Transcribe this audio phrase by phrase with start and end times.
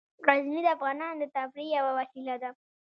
[0.27, 2.49] غزني د افغانانو د تفریح یوه وسیله ده.